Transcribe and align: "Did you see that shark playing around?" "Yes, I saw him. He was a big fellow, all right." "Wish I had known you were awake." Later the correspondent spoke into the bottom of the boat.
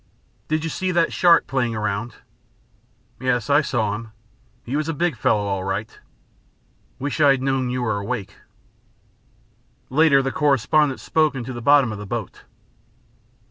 "Did 0.47 0.63
you 0.63 0.69
see 0.71 0.89
that 0.93 1.13
shark 1.13 1.45
playing 1.45 1.75
around?" 1.75 2.15
"Yes, 3.19 3.51
I 3.51 3.61
saw 3.61 3.93
him. 3.93 4.13
He 4.65 4.75
was 4.75 4.89
a 4.89 4.95
big 4.95 5.15
fellow, 5.15 5.43
all 5.43 5.63
right." 5.63 5.99
"Wish 6.97 7.21
I 7.21 7.29
had 7.29 7.43
known 7.43 7.69
you 7.69 7.83
were 7.83 7.97
awake." 7.99 8.37
Later 9.91 10.23
the 10.23 10.31
correspondent 10.31 10.99
spoke 10.99 11.35
into 11.35 11.53
the 11.53 11.61
bottom 11.61 11.91
of 11.91 11.99
the 11.99 12.07
boat. 12.07 12.41